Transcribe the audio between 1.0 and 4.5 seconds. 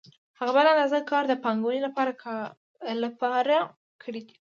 کار د پانګوال لپاره کړی دی